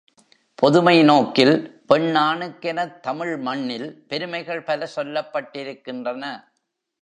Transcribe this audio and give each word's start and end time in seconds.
பொதுமை 0.55 1.03
நோக்கில் 1.03 1.83
பெண் 1.87 2.15
ஆணுக்கெனத் 2.15 2.99
தமிழ் 2.99 3.37
மண்ணில் 3.37 4.05
பெருமைகள் 4.07 4.63
பல 4.63 4.85
சொல்லப் 4.85 5.35
பட்டிருக்கின்றன. 5.35 6.25